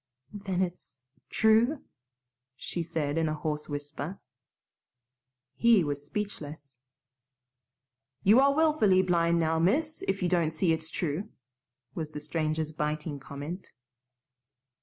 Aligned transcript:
"Then 0.33 0.63
it's 0.63 1.03
true?" 1.29 1.83
she 2.55 2.81
said 2.81 3.19
in 3.19 3.29
a 3.29 3.35
hoarse 3.35 3.69
whisper. 3.69 4.19
He 5.53 5.83
was 5.83 6.03
speechless. 6.03 6.79
"You 8.23 8.39
are 8.39 8.55
willfully 8.55 9.03
blind 9.03 9.37
now, 9.39 9.59
miss, 9.59 10.03
if 10.07 10.23
you 10.23 10.27
don't 10.27 10.53
see 10.53 10.73
it's 10.73 10.89
true," 10.89 11.29
was 11.93 12.09
the 12.09 12.19
stranger's 12.19 12.71
biting 12.71 13.19
comment. 13.19 13.73